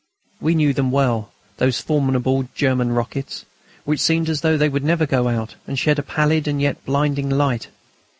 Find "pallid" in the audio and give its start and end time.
6.01-6.47